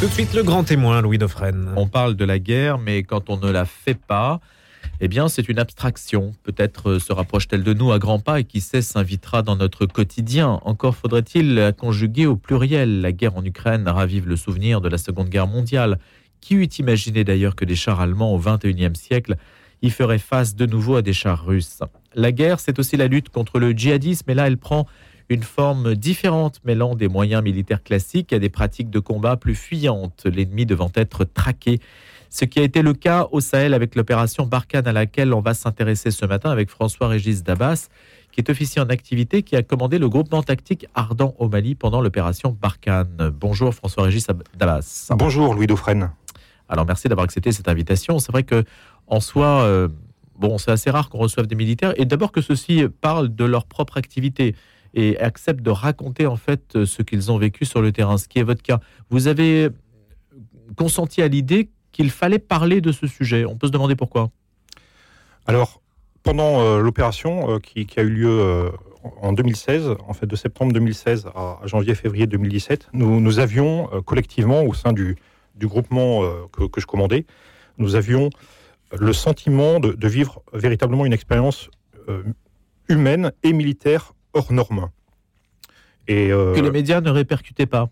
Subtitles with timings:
[0.00, 1.74] Tout de suite, le grand témoin, Louis Dauphren.
[1.76, 4.40] On parle de la guerre, mais quand on ne la fait pas,
[5.02, 6.32] eh bien, c'est une abstraction.
[6.42, 9.84] Peut-être euh, se rapproche-t-elle de nous à grands pas et qui sait s'invitera dans notre
[9.84, 10.58] quotidien.
[10.64, 13.02] Encore faudrait-il la conjuguer au pluriel.
[13.02, 15.98] La guerre en Ukraine ravive le souvenir de la Seconde Guerre mondiale.
[16.40, 19.36] Qui eût imaginé d'ailleurs que des chars allemands au XXIe siècle
[19.82, 21.80] y feraient face de nouveau à des chars russes?
[22.14, 24.86] La guerre, c'est aussi la lutte contre le djihadisme, et là, elle prend
[25.30, 30.26] une forme différente mêlant des moyens militaires classiques à des pratiques de combat plus fuyantes,
[30.26, 31.78] l'ennemi devant être traqué.
[32.30, 35.54] Ce qui a été le cas au Sahel avec l'opération Barkhane à laquelle on va
[35.54, 37.88] s'intéresser ce matin avec François-Régis Dabas,
[38.32, 42.00] qui est officier en activité, qui a commandé le groupement tactique Ardent au Mali pendant
[42.00, 43.30] l'opération Barkhane.
[43.32, 44.26] Bonjour François-Régis
[44.58, 45.12] Dabas.
[45.16, 46.10] Bonjour Louis Dauphren.
[46.68, 48.18] Alors merci d'avoir accepté cette invitation.
[48.18, 48.64] C'est vrai que
[49.06, 49.88] en soi, euh,
[50.36, 53.66] bon, c'est assez rare qu'on reçoive des militaires et d'abord que ceux-ci parlent de leur
[53.66, 54.56] propre activité
[54.94, 58.38] et acceptent de raconter en fait ce qu'ils ont vécu sur le terrain, ce qui
[58.38, 58.80] est votre cas.
[59.10, 59.68] Vous avez
[60.76, 63.44] consenti à l'idée qu'il fallait parler de ce sujet.
[63.44, 64.30] On peut se demander pourquoi.
[65.46, 65.80] Alors,
[66.22, 68.70] pendant euh, l'opération euh, qui, a eu lieu euh,
[69.22, 74.92] en 2016, en fait de septembre 2016 à, janvier-février 2017, nous, avions collectivement au sein
[74.92, 75.16] du,
[75.54, 77.24] du groupement que, je commandais,
[77.78, 78.28] nous avions
[78.98, 81.70] le sentiment de vivre véritablement une expérience
[82.88, 84.90] humaine et militaire hors norme.
[86.08, 87.88] Et, euh, que les médias ne répercutaient pas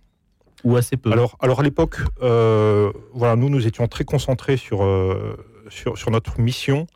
[0.64, 1.12] ou assez peu.
[1.12, 5.36] Alors, alors à l'époque, euh, voilà, nous nous étions très concentrés sur, euh,
[5.68, 6.88] sur, sur, notre mission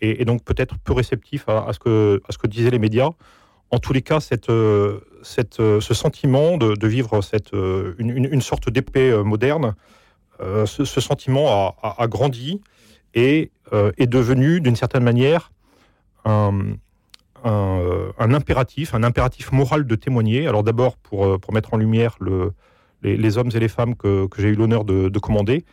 [0.00, 3.10] et, donc peut-être peu réceptifs à, ce que, à ce que disaient les médias.
[3.72, 4.50] En tous les cas, cette,
[5.22, 9.74] cette, ce sentiment de, de vivre cette, une, une, sorte d'épée moderne,
[10.40, 12.60] ce, ce, sentiment a, a, grandi
[13.14, 15.52] et est devenu d'une certaine manière
[16.24, 16.74] un,
[17.46, 20.46] euh, un, impératif, un impératif moral de témoigner.
[20.46, 22.52] Alors d'abord pour, euh, mettre en lumière le,
[23.02, 25.64] les, hommes et les femmes que, j'ai eu l'honneur de, commander,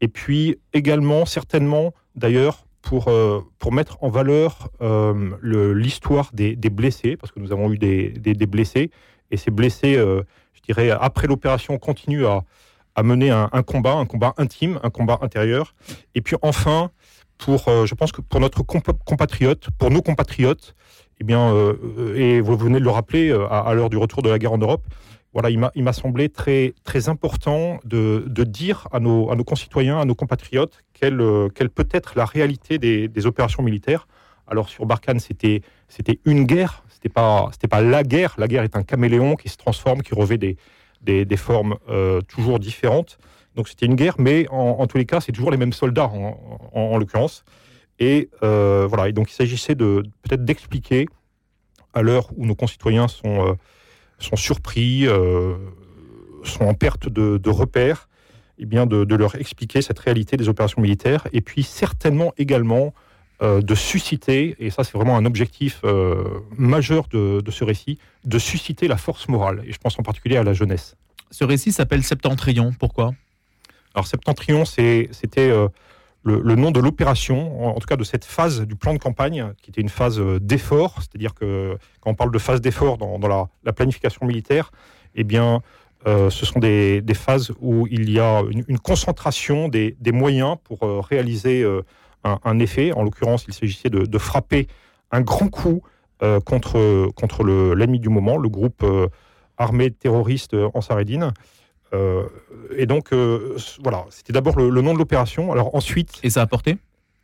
[0.00, 4.70] et puis également, certainement d'ailleurs, pour, euh, pour mettre en valeur
[5.42, 8.90] l'histoire des, blessés, parce que nous avons eu des, blessés,
[9.30, 12.44] et ces blessés, je dirais, après l'opération, continuent à,
[12.94, 15.74] à mener un, un, combat, un combat intime, un combat intérieur.
[16.14, 16.90] Et puis enfin,
[17.38, 20.74] pour, je pense que pour notre compatriote, pour nos compatriotes,
[21.20, 24.22] eh bien, euh, euh, et vous venez de le rappeler euh, à, l'heure du retour
[24.22, 24.84] de la guerre en Europe,
[25.32, 29.98] voilà, il m'a semblé très, très important de, de, dire à nos, à nos concitoyens,
[29.98, 31.22] à nos compatriotes, quelle,
[31.54, 34.08] quelle peut être la réalité des, des opérations militaires.
[34.46, 35.62] Alors sur Barkhane, c'était
[36.26, 38.34] une guerre, c'était pas, pas la guerre.
[38.36, 40.58] La guerre est un caméléon qui se transforme, qui revêt des,
[41.00, 41.76] des, des formes
[42.28, 43.16] toujours différentes.
[43.54, 46.70] Donc c'était une guerre, mais en, tous les cas, c'est toujours les mêmes soldats en,
[46.74, 47.42] en l'occurrence.
[48.02, 49.08] Et euh, voilà.
[49.08, 51.06] Et donc, il s'agissait de peut-être d'expliquer
[51.94, 53.52] à l'heure où nos concitoyens sont euh,
[54.18, 55.54] sont surpris, euh,
[56.42, 58.08] sont en perte de, repères,
[58.58, 62.92] et eh bien de, leur expliquer cette réalité des opérations militaires, et puis certainement également
[63.40, 65.82] de susciter, et ça c'est vraiment un objectif
[66.56, 70.44] majeur de, ce récit, de susciter la force morale, et je pense en particulier à
[70.44, 70.94] la jeunesse.
[71.32, 73.14] Ce récit s'appelle Septentrion, pourquoi?
[73.94, 75.10] Alors Septentrion, c'était
[76.24, 79.70] le, nom de l'opération, en, tout cas de cette phase du plan de campagne, qui
[79.70, 83.72] était une phase euh, d'effort, c'est-à-dire que quand on parle de phase d'effort dans, la,
[83.72, 84.70] planification militaire,
[85.14, 85.62] eh bien,
[86.06, 91.00] euh, ce sont des, phases où il y a une, concentration des, moyens pour euh,
[91.00, 91.66] réaliser
[92.24, 92.92] un, effet.
[92.92, 94.68] En l'occurrence, il s'agissait de, frapper
[95.10, 95.82] un grand coup
[96.44, 97.44] contre, contre
[97.74, 98.86] l'ennemi du moment, le groupe
[99.58, 101.32] armé terroriste Ansareddin.
[101.94, 102.24] Euh,
[102.76, 105.52] et donc, euh, voilà, c'était d'abord le, nom de l'opération.
[105.52, 106.20] Alors ensuite.
[106.22, 106.78] Et ça a porté?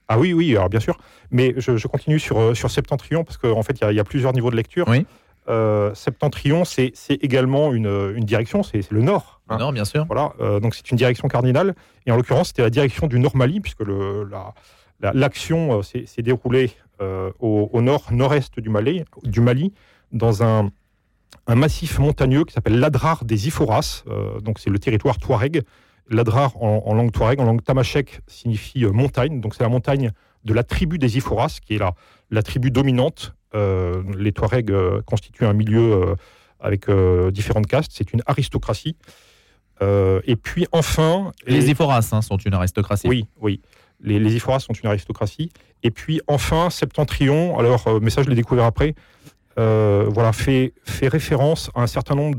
[0.09, 0.97] Ah oui, oui, alors bien sûr.
[1.31, 4.51] Mais je, continue sur, euh, sur Septentrion, parce qu'en fait, il y, a plusieurs niveaux
[4.51, 4.87] de lecture.
[4.89, 5.07] Oui.
[5.95, 9.41] Septentrion, c'est également une, une direction, c'est le nord.
[9.49, 9.55] Hein.
[9.55, 10.05] Le nord, bien sûr.
[10.05, 11.75] Voilà, donc c'est une direction cardinale.
[12.05, 13.83] Et en l'occurrence, c'était la direction du Nord-Mali, puisque
[15.01, 19.73] l'action la, s'est déroulée au, au nord-nord-est du Mali, du Mali,
[20.13, 20.71] dans un,
[21.49, 24.05] un massif montagneux qui s'appelle l'Adrar des Iforas.
[24.07, 25.63] Euh, donc c'est le territoire touareg.
[26.11, 29.41] L'Adrar en, langue touareg, en langue tamashek, signifie euh, montagne.
[29.41, 30.13] Donc c'est la montagne
[30.45, 31.95] de la tribu des Iforas, qui est la,
[32.31, 33.35] la tribu dominante.
[33.55, 34.73] Euh, les Touaregs
[35.07, 36.15] constituent un milieu
[36.61, 36.91] avec
[37.33, 37.93] différentes castes.
[37.95, 38.97] C'est une aristocratie.
[39.81, 41.33] et puis enfin...
[41.47, 43.09] Les Iforas hein, sont une aristocratie.
[43.09, 43.61] Oui, oui.
[44.01, 45.51] Les, les Iforas sont une aristocratie.
[45.83, 48.95] Et puis enfin, Septentrion, alors, mais ça je l'ai découvert après,
[49.59, 52.37] voilà, fait, fait référence à un certain nombre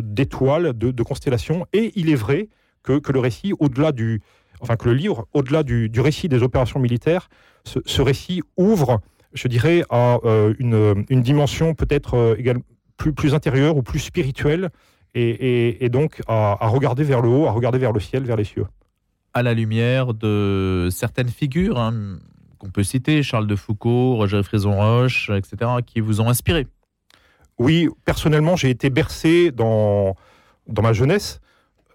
[0.00, 1.66] d'étoiles, de, constellations.
[1.72, 2.48] Et il est vrai
[2.82, 4.22] que, le récit, au-delà du,
[4.60, 7.28] enfin que le livre, au-delà du, récit des opérations militaires,
[7.64, 9.00] ce, récit ouvre,
[9.32, 12.54] je dirais, à euh, une, dimension peut-être euh,
[12.96, 14.70] plus, plus intérieure ou plus spirituelle.
[15.14, 18.66] et, donc à, regarder vers le haut, à regarder vers le ciel, vers les cieux.
[19.32, 22.18] À la lumière de certaines figures hein,
[22.64, 26.66] qu'on peut citer, Charles de Foucault, Roger Frison-Roche, etc., qui vous ont inspiré.
[27.58, 30.16] Oui, personnellement, j'ai été bercé dans,
[30.66, 31.40] dans ma jeunesse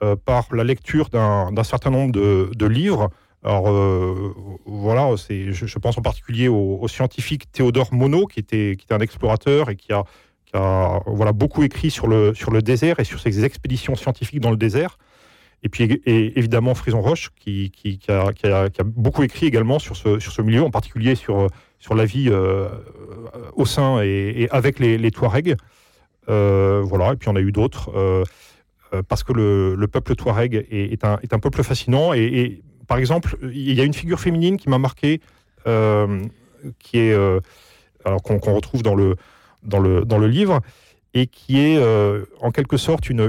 [0.04, 3.10] euh, par la lecture d'un certain nombre de, livres.
[3.44, 4.33] Alors euh,
[4.66, 9.00] voilà, je, je, pense en particulier au, scientifique Théodore Monod, qui était, qui était un
[9.00, 10.04] explorateur et qui a,
[10.45, 14.39] qui a voilà, beaucoup écrit sur le, sur le désert et sur ses expéditions scientifiques
[14.39, 14.98] dans le désert.
[15.63, 17.71] Et puis évidemment Frison Roche, qui,
[18.07, 21.47] a, beaucoup écrit également sur ce, milieu, en particulier sur,
[21.79, 22.69] sur la vie euh,
[23.53, 25.57] au sein et, avec les, les Touaregs.
[26.27, 27.91] voilà, et puis on a eu d'autres.
[28.94, 32.13] Euh, parce que le, peuple touareg est, un, peuple fascinant.
[32.13, 35.21] Et, par exemple, il y a une figure féminine qui m'a marqué,
[35.67, 36.23] euh,
[36.79, 37.39] qui est euh,
[38.03, 40.61] qu'on retrouve dans le, livre,
[41.13, 41.79] et qui est
[42.41, 43.21] en quelque sorte une,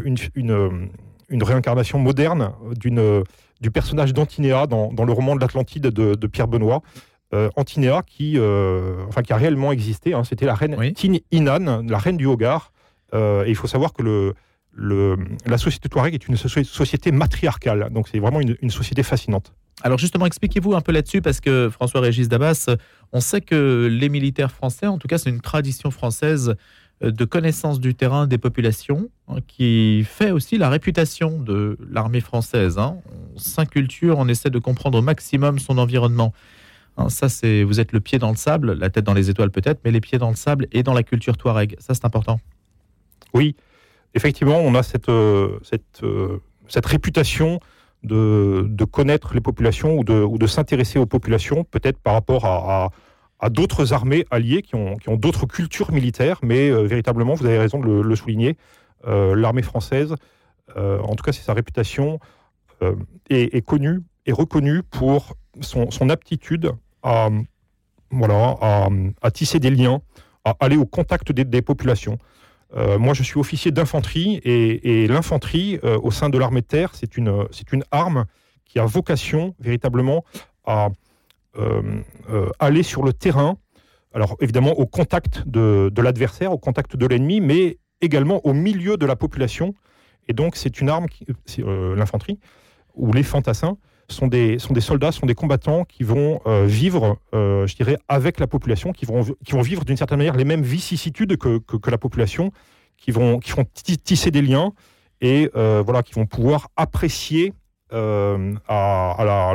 [1.31, 6.83] réincarnation moderne du personnage d'Antinéa dans, le roman de l'Atlantide de, Pierre Benoît.
[7.57, 8.39] Antinéa qui,
[9.09, 10.15] enfin, qui a réellement existé.
[10.15, 10.25] Hein.
[10.25, 12.73] C'était la reine Tin Inan, la reine du Hogar.
[13.13, 14.35] et il faut savoir que le,
[15.47, 19.53] la société Touareg est une société matriarcale, donc c'est vraiment une, société fascinante.
[19.83, 22.69] Alors justement, expliquez-vous un peu là-dessus, parce que François-Régis Dabas,
[23.13, 26.55] on sait que les militaires français, en tout cas c'est une tradition française euh,
[27.01, 32.79] de connaissance du terrain des populations, hein, qui fait aussi la réputation de l'armée française.
[32.79, 32.99] Hein.
[33.35, 36.35] On s'inculture, on essaie de comprendre au maximum son environnement.
[36.97, 39.51] Hein, ça, c'est vous êtes le pied dans le sable, la tête dans les étoiles
[39.51, 41.77] peut-être, mais les pieds dans le sable et dans la culture touareg.
[41.79, 42.41] Ça, c'est important.
[43.33, 43.57] Oui,
[44.15, 45.59] effectivement, on a cette, euh,
[46.03, 46.39] euh,
[46.69, 47.61] cette réputation
[48.03, 52.47] de, de, connaître les populations ou de, ou de s'intéresser aux populations, peut-être par rapport
[52.47, 52.91] à,
[53.49, 57.59] d'autres armées alliées qui ont, qui ont d'autres cultures militaires, mais euh, véritablement, vous avez
[57.59, 58.57] raison de le, souligner,
[59.07, 60.15] l'armée française,
[60.77, 62.21] en tout cas c'est sa réputation,
[63.31, 66.73] est, connue et reconnue pour son, son aptitude
[67.03, 67.31] à,
[68.11, 68.89] voilà, à,
[69.23, 70.03] à, tisser des liens,
[70.45, 72.19] à aller au contact des, populations.
[72.77, 76.91] Euh, moi, je suis officier d'infanterie et, l'infanterie euh, au sein de l'armée de terre,
[76.95, 78.27] c'est une, une arme
[78.65, 80.25] qui a vocation véritablement
[80.65, 80.89] à euh,
[82.59, 83.57] aller sur le terrain,
[84.15, 89.07] alors évidemment au contact de, l'adversaire, au contact de l'ennemi, mais également au milieu de
[89.07, 89.75] la population.
[90.29, 91.07] Et donc, c'est une arme,
[91.97, 92.39] l'infanterie,
[92.95, 93.77] ou les fantassins,
[94.09, 98.47] sont des, soldats, sont des combattants qui vont euh, vivre, euh, je dirais, avec la
[98.47, 99.23] population, qui vont,
[99.63, 102.53] vivre d'une certaine manière les mêmes vicissitudes que, la population,
[102.97, 103.65] qui vont, qui vont
[104.05, 104.73] tisser des liens
[105.21, 107.53] et euh, voilà, qui vont pouvoir apprécier
[107.93, 108.37] à,
[108.69, 109.55] à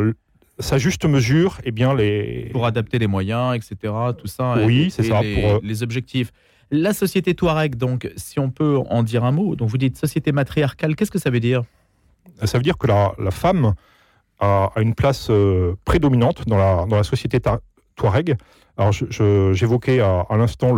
[0.60, 2.50] sa juste mesure et eh bien, les...
[2.52, 3.94] Pour adapter les moyens, etc.
[4.18, 4.56] Tout ça.
[4.66, 5.22] Oui, c'est ça.
[5.22, 6.32] Les, pour, les objectifs.
[6.72, 10.32] La société Touareg, donc, si on peut en dire un mot, donc vous dites société
[10.32, 11.64] matriarcale, qu'est-ce que ça veut dire?
[12.44, 13.76] Ça veut dire que la, la femme
[14.40, 17.40] a, une place euh, prédominante dans la, dans la société
[17.96, 18.36] touareg.
[18.78, 20.76] Alors, j'évoquais à, l'instant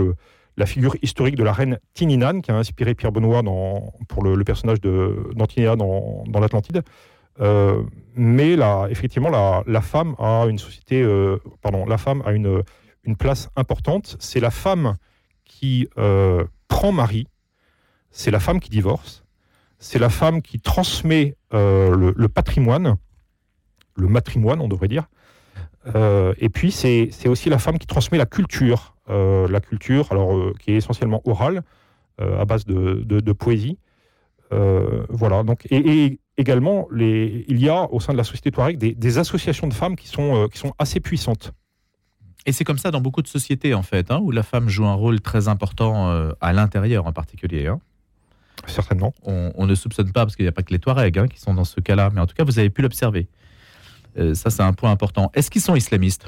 [0.57, 4.43] la figure historique de la reine Tininan, qui a inspiré Pierre Benoît dans, pour le,
[4.43, 6.83] personnage d'Antinéa dans, dans l'Atlantide.
[7.39, 7.83] Euh,
[8.15, 12.63] mais là, effectivement, la, la, femme a une société, euh, pardon, la femme a une,
[13.03, 14.17] une place importante.
[14.19, 14.97] C'est la femme
[15.45, 15.87] qui
[16.67, 17.27] prend mari,
[18.11, 19.23] c'est la femme qui divorce,
[19.79, 22.97] c'est la femme qui transmet le, patrimoine,
[23.95, 25.07] le matrimoine, on devrait dire.
[25.95, 28.95] Euh, et puis, c'est aussi la femme qui transmet la culture.
[29.09, 31.63] Euh, la culture, alors, euh, qui est essentiellement orale,
[32.19, 33.77] à base de, poésie.
[34.51, 35.43] Voilà.
[35.43, 39.67] Donc, et, également, les, il y a au sein de la société Touareg des, associations
[39.67, 41.53] de femmes qui sont, qui sont assez puissantes.
[42.45, 44.85] Et c'est comme ça dans beaucoup de sociétés, en fait, hein, où la femme joue
[44.85, 47.67] un rôle très important à l'intérieur en particulier.
[47.67, 47.79] Hein.
[48.65, 49.13] Certainement.
[49.23, 51.53] On, ne soupçonne pas, parce qu'il n'y a pas que les Touaregs hein, qui sont
[51.53, 53.27] dans ce cas-là, mais en tout cas, vous avez pu l'observer.
[54.17, 55.31] Euh, ça, c'est un point important.
[55.33, 56.27] Est-ce qu'ils sont islamistes?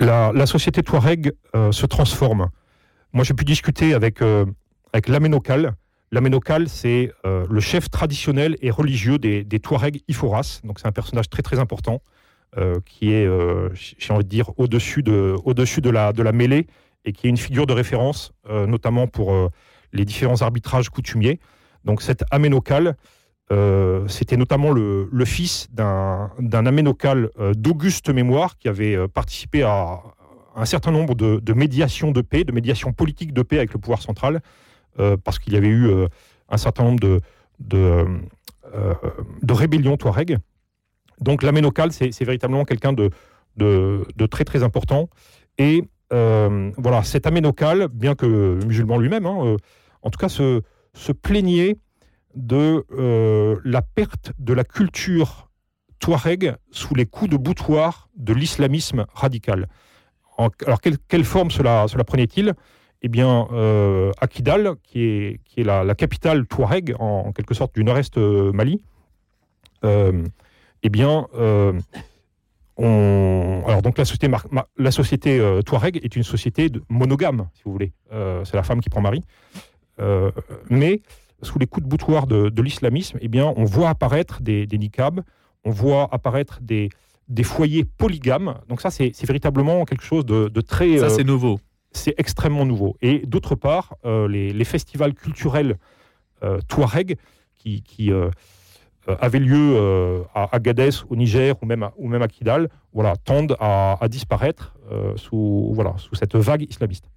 [0.00, 2.50] La, société Touareg euh, se transforme.
[3.12, 4.20] Moi, j'ai pu discuter avec,
[4.94, 5.08] euh, avec
[6.12, 10.60] L'Aménocal, c'est le chef traditionnel et religieux des, des Touaregs Iforas.
[10.62, 12.02] Donc, c'est un personnage très, très important
[12.84, 13.28] qui est,
[13.74, 16.68] j'ai envie de dire, au-dessus de, au de, la, de la mêlée
[17.04, 19.50] et qui est une figure de référence, notamment pour
[19.92, 21.40] les différents arbitrages coutumiers.
[21.84, 22.94] Donc, cet Aménocal,
[23.52, 30.00] euh, c'était notamment le, fils d'un aménocal euh, d'auguste mémoire qui avait euh, participé à,
[30.56, 34.00] un certain nombre de, médiations de paix, de médiations politiques de paix avec le pouvoir
[34.00, 34.40] central,
[35.24, 35.90] parce qu'il y avait eu
[36.48, 37.20] un certain nombre de,
[37.58, 38.04] de,
[39.42, 40.38] de rébellions touareg.
[41.20, 43.10] Donc l'aménocal, c'est véritablement quelqu'un de,
[43.56, 45.08] de, très très important.
[45.58, 49.56] Et voilà, cet aménocal, bien que musulman lui-même, hein,
[50.02, 51.76] en tout cas, se, se plaignaient
[52.34, 55.50] de euh, la perte de la culture
[55.98, 59.68] touareg sous les coups de boutoir de l'islamisme radical.
[60.38, 62.54] alors, quelle, forme cela, cela prenait-il?
[63.04, 67.74] Eh bien, euh, à Kidal, qui est, qui est la, capitale touareg, en, quelque sorte
[67.74, 68.82] du nord-est euh, Mali,
[69.82, 71.26] eh bien,
[72.76, 73.62] on...
[73.66, 74.28] alors donc la société,
[74.78, 77.92] la société touareg est une société de monogame, si vous voulez.
[78.10, 79.22] C'est la femme qui prend mari.
[80.70, 81.02] mais
[81.42, 85.20] sous les coups de boutoir de, l'islamisme, eh bien, on voit apparaître des, des niqabs,
[85.64, 86.88] on voit apparaître des,
[87.28, 88.54] des foyers polygames.
[88.68, 90.98] Donc ça, c'est véritablement quelque chose de, très...
[90.98, 91.58] Ça, euh, c'est nouveau.
[91.94, 92.96] C'est extrêmement nouveau.
[93.00, 95.78] Et d'autre part, euh, les, festivals culturels
[96.42, 97.16] euh, touareg
[97.54, 98.10] qui, qui
[99.06, 101.82] avaient lieu à Agadez, au Niger, ou même
[102.22, 104.74] à, Kidal, voilà, tendent à, disparaître
[105.16, 107.08] sous, sous cette vague islamiste.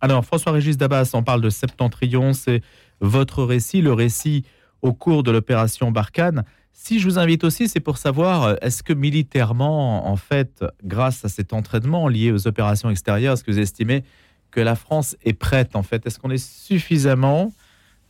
[0.00, 2.60] Alors, François-Régis Dabas, on parle de Septentrion, c'est
[3.00, 4.44] votre récit, le récit
[4.82, 6.44] au cours de l'opération Barkhane.
[6.80, 11.24] Si je vous invite aussi, c'est pour savoir, euh, est-ce que militairement, en fait, grâce
[11.24, 14.04] à cet entraînement lié aux opérations extérieures, est-ce que vous estimez
[14.52, 16.06] que la France est prête, en fait?
[16.06, 17.52] Est-ce qu'on est suffisamment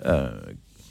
[0.05, 0.31] euh,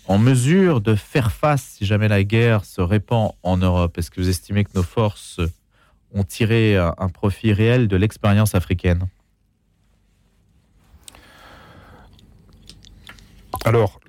[0.08, 3.96] en mesure de faire face si jamais la guerre se répand en Europe?
[4.00, 5.40] Est-ce que vous estimez que nos forces
[6.16, 9.08] ont tiré un profit réel de l'expérience africaine?
[13.64, 14.00] Alors,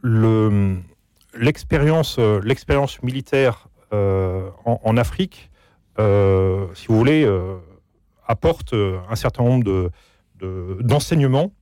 [1.38, 5.50] l'expérience euh, l'expérience militaire euh, en, Afrique,
[5.99, 7.26] euh, si vous voulez,
[8.26, 9.90] apporte un certain nombre
[10.80, 11.52] d'enseignements.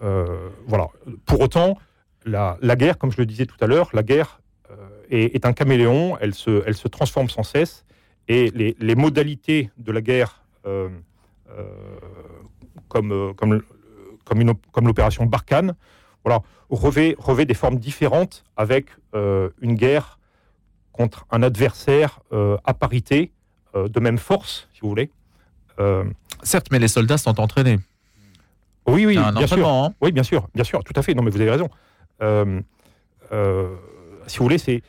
[0.00, 0.88] voilà.
[1.26, 1.76] Pour autant,
[2.24, 4.40] la, guerre, comme je le disais tout à l'heure, la guerre
[5.10, 7.84] est, un caméléon, elle se, elle se transforme sans cesse,
[8.28, 10.44] et les, modalités de la guerre,
[12.88, 13.62] comme, comme,
[14.24, 15.74] comme l'opération Barkhane,
[16.28, 20.18] voilà, revêt, des formes différentes avec euh, une guerre
[20.92, 23.32] contre un adversaire euh, à parité,
[23.74, 25.10] euh, de même force, si vous voulez.
[26.42, 27.78] Certes, mais les soldats sont entraînés.
[28.86, 29.68] Oui, oui, bien sûr.
[29.68, 29.94] Hein.
[30.00, 31.14] Oui, bien sûr, bien sûr, tout à fait.
[31.14, 31.68] Non, mais vous avez raison.
[34.26, 34.82] si vous voulez, c'est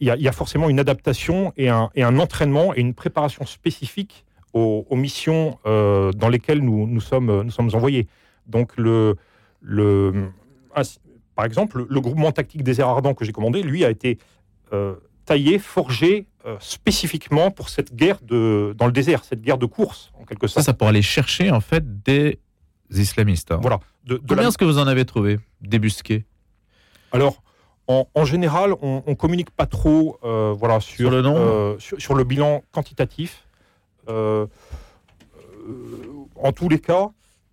[0.00, 4.24] il y, a forcément une adaptation et un, et un, entraînement et une préparation spécifique
[4.52, 8.08] aux, missions dans lesquelles nous, nous, sommes, nous sommes envoyés.
[8.46, 9.16] Donc le,
[9.60, 10.30] le,
[11.34, 14.18] par exemple, le groupement tactique des airs ardents que j'ai commandé, lui, a été
[14.72, 19.66] euh, taillé, forgé euh, spécifiquement pour cette guerre de, dans le désert, cette guerre de
[19.66, 20.64] course, en quelque sorte.
[20.64, 22.38] Ça, ça pour aller chercher, en fait, des
[22.90, 23.50] islamistes.
[23.50, 23.58] Hein.
[23.60, 23.80] Voilà.
[24.04, 26.24] De, Combien est-ce que vous en avez trouvé, débusqués
[27.10, 27.42] Alors,
[27.86, 31.76] en, général, on, ne communique pas trop euh, voilà, sur, le nom?
[31.78, 33.46] sur, le bilan quantitatif.
[34.06, 34.46] en
[36.54, 37.08] tous les cas,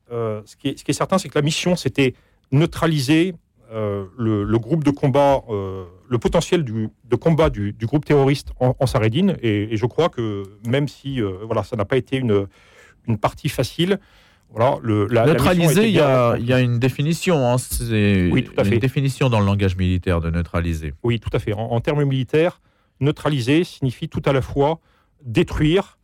[0.10, 2.14] ce qui, est, ce, qui est, certain, c'est que la mission, c'était
[2.52, 3.36] neutraliser
[3.72, 8.76] euh, le, groupe de combat, euh, le potentiel du, de combat du, groupe terroriste en,
[8.78, 9.38] en Saredine.
[9.42, 12.48] Et, je crois que même si euh, voilà, ça n'a pas été une,
[13.08, 13.98] une partie facile,
[14.54, 17.48] voilà, le, la, neutraliser, il y, a, y, a une définition.
[17.48, 18.74] Hein, c'est oui, tout à fait.
[18.74, 20.94] Une définition dans le langage militaire de neutraliser.
[21.04, 21.54] Oui, tout à fait.
[21.54, 22.60] En, termes militaires,
[23.00, 24.82] neutraliser signifie tout à la fois
[25.24, 25.98] détruire,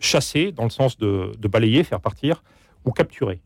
[0.00, 2.42] chasser, dans le sens de, de balayer, faire partir,
[2.84, 3.40] ou capturer.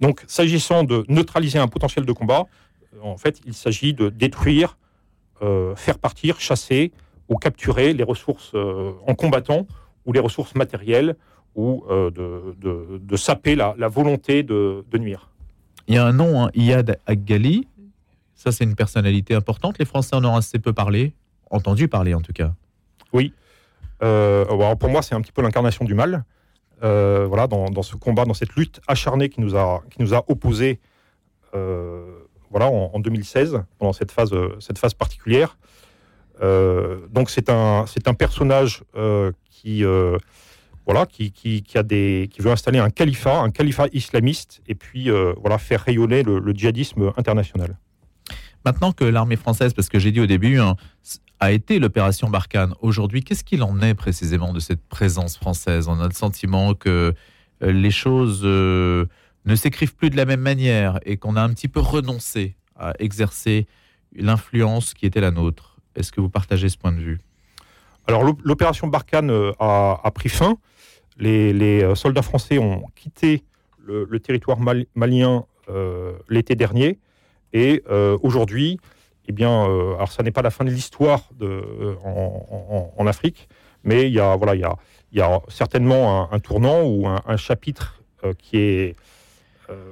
[0.00, 2.46] Donc, s'agissant de neutraliser un potentiel de combat,
[2.94, 4.76] euh, en fait, il s'agit de détruire,
[5.42, 6.92] euh, faire partir, chasser
[7.28, 9.66] ou capturer les ressources euh, en combattant
[10.06, 11.16] ou les ressources matérielles
[11.54, 15.28] ou de, saper la, volonté de, nuire.
[15.86, 17.68] Il y a un nom, hein, Iyad Aggali.
[18.34, 19.78] Ça, c'est une personnalité importante.
[19.78, 21.12] Les Français en ont assez peu parlé,
[21.50, 22.54] entendu parler en tout cas.
[23.12, 23.34] Oui.
[24.00, 26.24] pour moi, c'est un petit peu l'incarnation du mal.
[26.82, 30.24] Euh, voilà, dans, ce combat, dans cette lutte acharnée qui nous a, qui nous a
[30.26, 30.80] opposés
[31.54, 32.04] euh,
[32.50, 35.56] voilà, en, 2016, pendant cette phase, cette phase particulière.
[36.42, 38.82] Euh, donc c'est un, c'est un personnage
[39.48, 39.84] qui,
[40.84, 45.08] voilà, qui, qui, a des, qui veut installer un califat, un califat islamiste, et puis
[45.40, 47.78] voilà, faire rayonner le, djihadisme international.
[48.64, 50.76] Maintenant que l'armée française, parce que j'ai dit au début, hein,
[51.42, 52.72] a été l'opération Barkhane.
[52.82, 55.88] Aujourd'hui, qu'est-ce qu'il en est précisément de cette présence française?
[55.88, 57.14] On a le sentiment que
[57.64, 59.06] euh, les choses euh,
[59.44, 62.92] ne s'écrivent plus de la même manière et qu'on a un petit peu renoncé à
[63.00, 63.66] exercer
[64.14, 65.78] l'influence qui était la nôtre.
[65.96, 67.18] Est-ce que vous partagez ce point de vue?
[68.06, 70.58] Alors l'opération Barkhane euh, a, pris fin.
[71.18, 73.42] Les, soldats français ont quitté
[73.84, 74.58] le, territoire
[74.94, 75.44] malien
[76.28, 77.00] l'été dernier
[77.52, 77.82] et
[78.22, 78.78] aujourd'hui
[79.28, 83.48] eh bien, euh, alors ça n'est pas la fin de l'histoire euh, en, Afrique,
[83.84, 84.60] mais il y a, voilà, il
[85.12, 88.96] y a, certainement un, tournant ou un, chapitre euh, qui, est,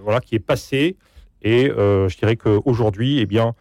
[0.03, 0.97] voilà, qui est passé.
[1.43, 3.55] Et je dirais qu'aujourd'hui, eh bien,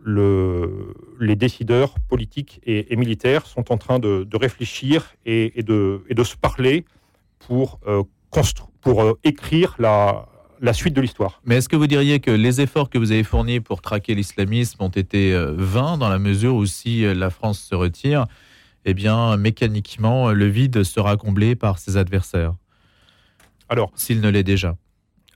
[0.00, 6.24] le, les décideurs politiques et, militaires sont en train de, réfléchir et, de, et, de,
[6.24, 6.84] se parler
[7.38, 7.80] pour,
[8.80, 10.26] pour écrire la,
[10.62, 11.42] la suite de l'histoire.
[11.44, 14.80] Mais est-ce que vous diriez que les efforts que vous avez fournis pour traquer l'islamisme
[14.80, 18.26] ont été euh, vains dans la mesure où si euh, la France se retire,
[18.84, 22.54] eh bien mécaniquement le vide sera comblé par ses adversaires?
[23.68, 24.76] Alors, s'il ne l'est déjà.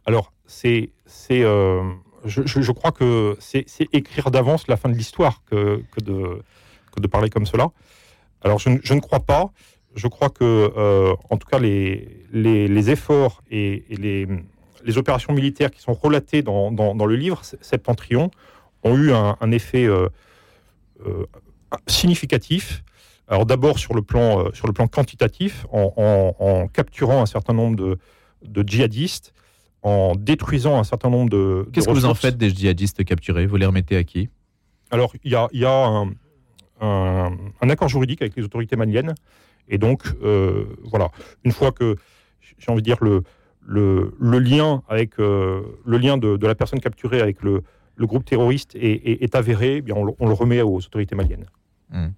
[0.05, 1.83] Alors, c'est, c'est, euh,
[2.25, 6.41] je, crois que c'est, écrire d'avance la fin de l'histoire que, que, de,
[6.95, 7.71] que de parler comme cela.
[8.43, 9.51] Alors, je, ne crois pas.
[9.97, 14.29] Je crois que, en tout cas, les, les, efforts et les,
[14.87, 18.31] les opérations militaires qui sont relatées dans, dans, le livre Septentrion
[18.85, 20.09] ont eu un, effet euh,
[21.05, 21.27] euh,
[21.89, 22.85] significatif.
[23.29, 27.77] Alors d'abord sur le plan euh, sur le plan quantitatif, en, capturant un certain nombre
[27.77, 27.99] de,
[28.45, 29.35] de, djihadistes,
[29.83, 31.69] en détruisant un certain nombre de.
[31.73, 33.47] Qu'est-ce que vous en faites des djihadistes capturés?
[33.47, 34.29] Vous les remettez à qui?
[34.93, 36.13] Alors il y a, y a un,
[36.81, 39.15] un, accord juridique avec les autorités maliennes,
[39.69, 40.05] et donc
[40.85, 41.11] voilà,
[41.43, 41.97] une fois que
[42.59, 43.25] j'ai envie de dire le
[43.67, 47.63] le, lien, avec, euh, le lien de, la personne capturée avec le,
[47.99, 51.47] groupe terroriste est, avéré, eh bien on, le remet aux autorités maliennes.
[51.91, 52.09] Hmm.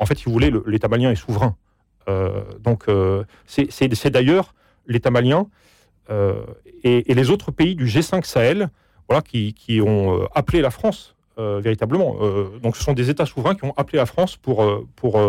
[0.00, 1.54] En fait, si vous voulez, l'État malien est souverain.
[2.08, 4.54] Euh, donc, euh, c'est d'ailleurs
[4.86, 5.46] l'État malien
[6.82, 8.70] et, les autres pays du G5 Sahel
[9.08, 12.16] voilà, qui, ont appelé la France véritablement.
[12.62, 14.64] donc, ce sont des États souverains qui ont appelé la France pour,
[14.96, 15.20] pour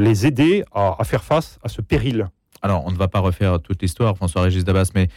[0.00, 2.28] les aider à, faire face à ce péril
[2.62, 5.08] alors on ne va pas refaire toute l'histoire, François-Régis Dabas, mais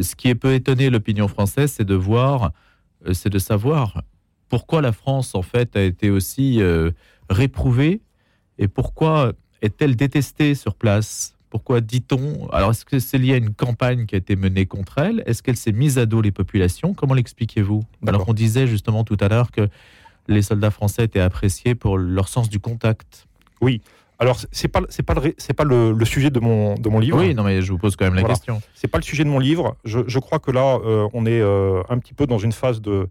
[0.00, 2.52] ce qui peut étonner l'opinion française, c'est de voir,
[3.06, 4.02] euh, c'est de savoir
[4.48, 6.90] pourquoi la France, en fait, a été aussi euh,
[7.28, 8.00] réprouvée
[8.58, 9.32] et pourquoi
[9.62, 11.36] est-elle détestée sur place?
[11.50, 14.98] Pourquoi dit-on Alors, est-ce que c'est lié à une campagne qui a été menée contre
[14.98, 15.22] elle?
[15.26, 16.94] Est-ce qu'elle s'est mise à dos les populations?
[16.94, 17.82] Comment l'expliquez-vous?
[18.06, 19.68] Alors qu'on disait justement tout à l'heure que
[20.28, 23.26] les soldats français étaient appréciés pour leur sens du contact.
[23.60, 23.82] Oui,
[24.24, 27.18] alors, c'est pas c'est pas le, c'est pas le, sujet de mon de mon livre.
[27.18, 28.62] Oui, non, mais je vous pose quand même la question.
[28.74, 29.76] C'est pas le sujet de mon livre.
[29.84, 33.08] Je, crois que là, euh, on est euh, un petit peu dans une phase de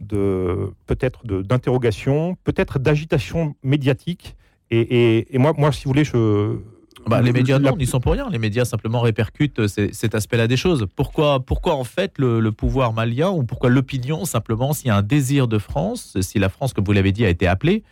[0.00, 4.36] de peut-être d'interrogation, peut-être d'agitation médiatique.
[4.70, 6.58] Et, moi, moi, si vous voulez, je
[7.06, 8.28] bah, les médias, non, ils sont pour rien.
[8.30, 10.86] Les médias simplement répercutent cet aspect-là des choses.
[10.94, 15.02] Pourquoi, pourquoi en fait le, pouvoir malien ou pourquoi l'opinion simplement, s'il y a un
[15.02, 17.82] désir de France, si la France, comme vous l'avez dit, a été appelée,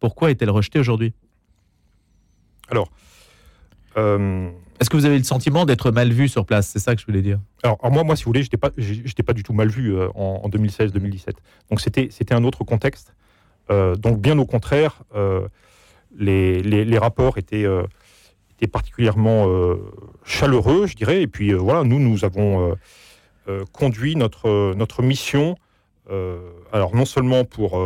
[0.00, 1.12] pourquoi est-elle rejetée aujourd'hui?
[2.74, 2.90] Alors.
[3.96, 6.68] Euh, Est-ce que vous avez le sentiment d'être mal vu sur place?
[6.68, 7.38] C'est ça que je voulais dire.
[7.62, 8.70] Alors, moi, moi, si vous voulez, je n'étais pas,
[9.26, 11.34] pas du tout mal vu euh, en, 2016-2017.
[11.70, 13.14] Donc, c'était un autre contexte.
[13.70, 15.02] Euh, donc, bien au contraire,
[16.16, 17.66] les, les, rapports étaient,
[18.56, 19.48] étaient particulièrement
[20.24, 21.22] chaleureux, je dirais.
[21.22, 22.76] Et puis, voilà, nous, nous avons
[23.72, 25.56] conduit notre, notre mission,
[26.72, 27.80] alors non seulement pour,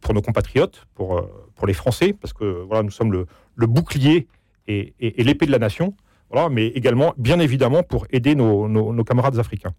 [0.00, 3.26] pour nos compatriotes, pour, pour les Français, parce que voilà, nous sommes le,
[3.60, 4.26] le bouclier
[4.66, 5.94] et, l'épée de la nation,
[6.30, 9.74] voilà, mais également, bien évidemment, pour aider nos, camarades africains.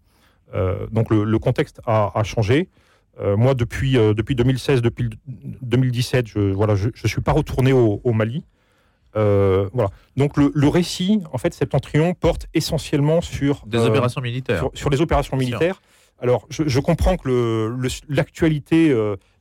[0.54, 2.68] Euh, donc le, contexte a, changé.
[3.20, 7.72] Euh, moi, depuis, euh, depuis 2016, depuis 2017, je ne voilà, je, suis pas retourné
[7.72, 8.44] au, Mali.
[9.14, 9.90] voilà.
[10.16, 14.68] Donc le, récit, en fait, Septentrion porte essentiellement sur des opérations militaires.
[14.74, 15.80] Sur, les opérations militaires.
[16.20, 17.74] Alors, je, comprends que
[18.08, 18.94] l'actualité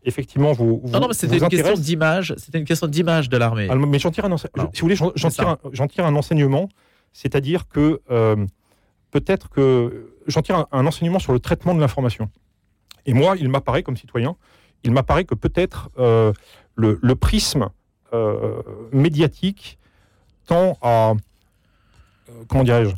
[0.03, 2.33] effectivement vous, non, non, mais c'était une question d'image.
[2.37, 3.67] C'était une question d'image de l'armée.
[3.69, 6.69] Ah, mais j'en tire un, si vous voulez, j'en tire, un enseignement,
[7.13, 8.45] c'est-à-dire que euh,
[9.11, 12.29] peut-être que j'en tire un, enseignement sur le traitement de l'information.
[13.05, 14.35] Et moi, il m'apparaît comme citoyen,
[14.83, 16.33] il m'apparaît que peut-être euh,
[16.75, 17.69] le, prisme
[18.13, 18.61] euh,
[18.91, 19.77] médiatique
[20.45, 21.13] tend à
[22.47, 22.95] comment dirais-je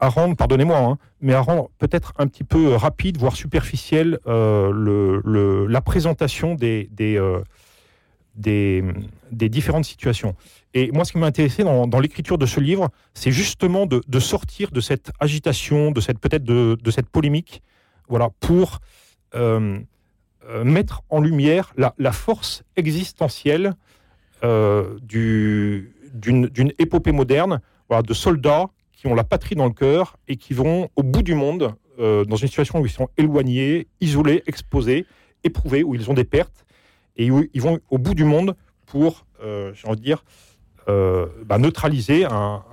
[0.00, 4.70] à rendre, pardonnez-moi, hein, mais à rendre peut-être un petit peu rapide, voire superficielle, euh,
[4.72, 7.42] le, la présentation des, des, euh,
[8.36, 10.36] des, différentes situations.
[10.74, 14.70] Et moi, ce qui m'a intéressé dans, l'écriture de ce livre, c'est justement de, sortir
[14.70, 17.62] de cette agitation, de cette peut-être de, cette polémique,
[18.08, 18.78] voilà, pour
[19.34, 19.80] euh,
[20.64, 23.74] mettre en lumière la, la force existentielle
[24.42, 25.90] d'une
[26.78, 30.90] épopée moderne, voilà, de soldats qui ont la patrie dans le cœur et qui vont
[30.96, 35.06] au bout du monde, euh, dans une situation où ils sont éloignés, isolés, exposés,
[35.44, 36.66] éprouvés, où ils ont des pertes,
[37.16, 38.56] et où ils vont au bout du monde
[38.86, 40.24] pour, euh, j'ai envie de dire,
[40.88, 42.64] euh, bah, neutraliser un,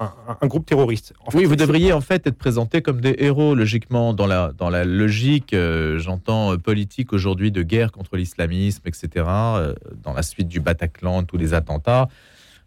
[0.44, 1.14] groupe terroriste.
[1.36, 4.84] oui, vous devriez en fait être présenté comme des héros, logiquement, dans la, dans la
[4.84, 5.56] logique,
[5.98, 11.54] j'entends, politique aujourd'hui de guerre contre l'islamisme, etc., dans la suite du Bataclan, tous les
[11.54, 12.08] attentats.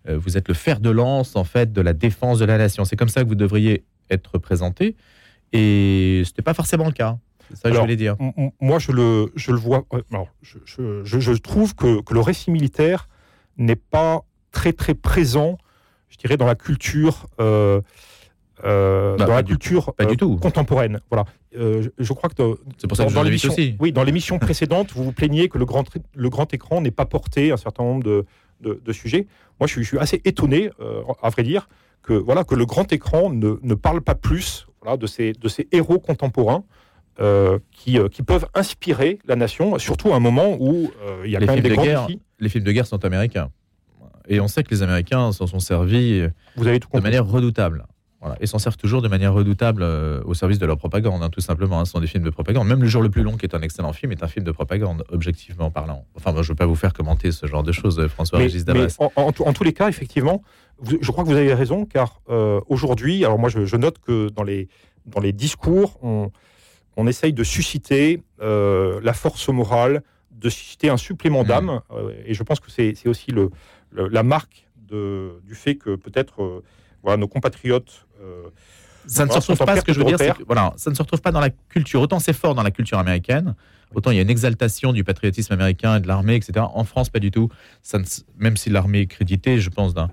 [0.08, 2.84] Euh, vous êtes le fer de lance en fait de la défense de la nation.
[2.84, 4.96] C'est comme ça que vous devriez être présenté.
[5.52, 7.18] Et ce n'était pas forcément le cas.
[7.50, 8.16] C'est ça que je voulais dire.
[8.60, 9.86] Moi, je le, je le vois.
[10.12, 13.08] Alors, je, je, je, trouve que, que, le récit militaire
[13.56, 15.56] n'est pas très très présent,
[16.10, 17.26] je dirais, dans la culture.
[17.40, 17.80] Euh,
[18.64, 20.36] euh, bah, dans la culture du tout.
[20.36, 21.00] contemporaine.
[21.10, 21.24] Voilà.
[21.56, 22.34] Euh, je, crois que
[22.76, 25.64] c'est pour ça que dans, l'émission, oui, dans l'émission précédente, vous vous plaigniez que le
[25.64, 28.24] grand le grand écran n'ait pas porté un certain nombre de,
[28.60, 29.26] de, sujets.
[29.60, 30.70] Moi, je suis, je suis assez étonné,
[31.22, 31.68] à vrai dire,
[32.02, 35.48] que voilà que le grand écran ne, ne parle pas plus voilà, de ces de
[35.48, 36.64] ces héros contemporains.
[37.72, 40.90] qui, qui, peuvent inspirer la nation, surtout à un moment où
[41.24, 42.06] il y a les quand même des de guerre,
[42.40, 43.50] Les films de guerre sont américains.
[44.30, 46.22] Et on sait que les Américains s'en sont servis
[46.56, 47.86] Vous avez de manière redoutable.
[48.20, 48.36] Voilà.
[48.40, 51.40] Et s'en servent toujours de manière redoutable euh, au service de leur propagande, hein, tout
[51.40, 51.78] simplement.
[51.78, 51.84] Hein.
[51.84, 52.66] Ce sont des films de propagande.
[52.66, 54.50] Même Le jour le plus long, qui est un excellent film, est un film de
[54.50, 56.04] propagande, objectivement parlant.
[56.16, 58.64] Enfin, moi, je ne veux pas vous faire commenter ce genre de choses, euh, François-Régis
[58.64, 58.96] Dabas.
[58.98, 60.42] Mais en, tous les cas, effectivement,
[60.82, 64.42] je crois que vous avez raison, car euh, aujourd'hui, alors moi, je, note que dans
[64.42, 64.68] les,
[65.06, 66.32] dans les discours, on,
[66.96, 70.02] on essaye de susciter la force morale,
[70.32, 71.48] de susciter un supplément mmh.
[71.48, 71.80] d'âme.
[72.26, 73.50] et je pense que c'est aussi le,
[73.92, 76.62] la marque de, du fait que peut-être
[77.02, 78.07] voilà, nos compatriotes
[79.06, 81.22] ça ne se retrouve pas, ce que je veux dire, voilà, ça ne se retrouve
[81.22, 82.00] pas dans la culture.
[82.00, 83.54] Autant c'est fort dans la culture américaine,
[83.94, 86.66] autant il y a une exaltation du patriotisme américain et de l'armée, etc.
[86.74, 87.48] En France, pas du tout.
[87.82, 87.98] Ça
[88.36, 90.10] même si l'armée est créditée, je pense, d'un,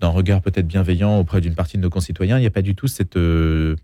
[0.00, 2.74] d'un regard peut-être bienveillant auprès d'une partie de nos concitoyens, il n'y a pas du
[2.74, 3.16] tout cette.
[3.16, 3.76] Euh,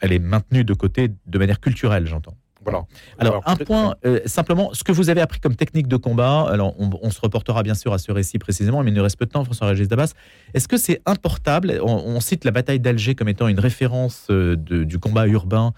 [0.00, 2.36] elle est maintenue de côté de manière culturelle, j'entends.
[2.62, 2.84] Voilà.
[3.18, 6.74] Alors, un point, euh, simplement, ce que vous avez appris comme technique de combat, alors
[6.78, 9.30] on, se reportera bien sûr à ce récit précisément, mais il nous reste peu de
[9.30, 10.12] temps, François-Régis Dabas.
[10.52, 14.98] Est-ce que c'est importable on, cite la bataille d'Alger comme étant une référence euh, du
[14.98, 15.72] combat urbain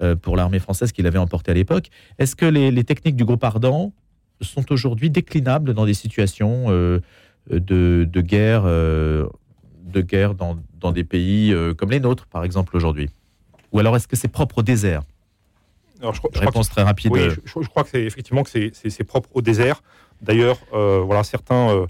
[0.00, 1.88] euh, pour l'armée française qu'il avait emporté à l'époque.
[2.18, 3.92] Est-ce que les, techniques du groupe Ardent
[4.40, 11.90] sont aujourd'hui déclinables dans des situations de, guerre, de guerre dans, dans des pays comme
[11.90, 13.10] les nôtres, par exemple, aujourd'hui?
[13.72, 15.02] Ou alors est-ce que c'est propre au désert?
[16.00, 17.10] Alors, je, Réponse très rapide.
[17.12, 19.82] Oui, je, crois que c'est effectivement que c'est propre au désert.
[20.20, 21.86] D'ailleurs, euh, voilà, certains euh,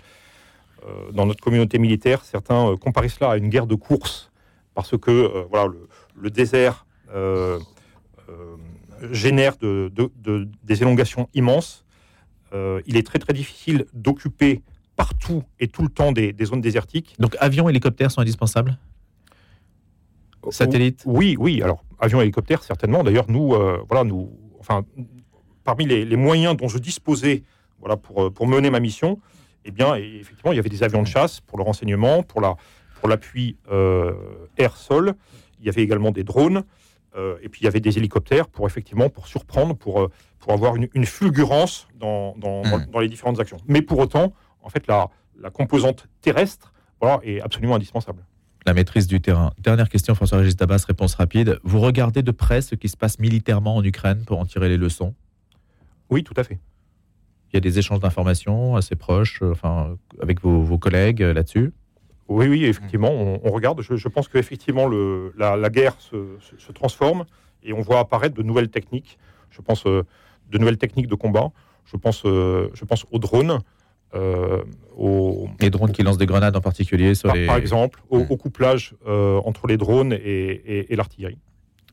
[0.87, 4.31] euh, dans notre communauté militaire, certains comparent cela à une guerre de course
[4.75, 5.73] parce que voilà,
[6.15, 6.87] le, désert
[9.11, 9.91] génère de,
[10.63, 11.85] des élongations immenses.
[12.53, 14.63] il est très très difficile d'occuper
[14.95, 17.17] partout et tout le temps des, des zones désertiques.
[17.19, 18.79] Donc avions, hélicoptères sont indispensables?
[20.51, 21.63] Satellite Oui, oui.
[21.63, 23.03] Alors, avion, hélicoptère, certainement.
[23.03, 24.31] D'ailleurs, nous, euh, voilà, nous,
[24.61, 24.85] enfin,
[25.65, 27.43] parmi les, moyens dont je disposais,
[27.81, 29.19] voilà, pour, euh, pour mener ma mission,
[29.65, 32.57] eh bien, effectivement, il y avait des avions de chasse pour le renseignement, pour la,
[33.01, 34.15] pour l'appui euh,
[34.57, 35.15] air-sol.
[35.61, 36.63] Il y avait également des drones.
[37.43, 40.09] et puis il y avait des hélicoptères pour effectivement pour surprendre, pour,
[40.39, 42.87] pour avoir une, fulgurance dans, dans, hmm.
[42.93, 43.57] dans, les différentes actions.
[43.67, 44.33] Mais pour autant,
[44.63, 48.25] en fait, la, la composante terrestre voilà, est absolument indispensable
[48.67, 49.53] la maîtrise du terrain.
[49.59, 51.59] Dernière question, François-Régis Dabas, réponse rapide.
[51.65, 54.77] Vous regardez de près ce qui se passe militairement en Ukraine pour en tirer les
[54.77, 55.15] leçons?
[56.11, 56.59] Oui, tout à fait.
[57.53, 61.73] Il y a des échanges d'informations assez proches, euh, enfin, avec vos, collègues euh, là-dessus?
[62.29, 63.81] Oui, oui, effectivement, on, regarde.
[63.81, 67.25] Je, pense qu'effectivement, la, la guerre se, transforme
[67.63, 69.19] et on voit apparaître de nouvelles techniques.
[69.51, 70.05] Je pense euh,
[70.51, 71.53] de nouvelles techniques de combat.
[71.87, 73.61] Je pense, je pense aux drones.
[74.15, 74.63] Euh,
[75.61, 79.67] les drones qui lancent des grenades en particulier par, par exemple, au, couplage euh, entre
[79.67, 81.39] les drones et, l'artillerie.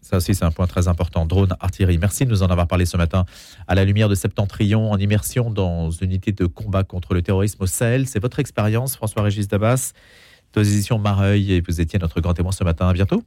[0.01, 1.25] Ça aussi, c'est un point très important.
[1.25, 1.97] Drone, artillerie.
[1.97, 3.25] Merci de nous en avoir parlé ce matin
[3.67, 7.63] à la lumière de Septentrion, en immersion dans une unité de combat contre le terrorisme
[7.63, 8.07] au Sahel.
[8.07, 9.93] C'est votre expérience, François-Régis Dabas,
[10.53, 12.87] de éditions Mareuil, et vous étiez notre grand témoin ce matin.
[12.87, 13.23] À bientôt.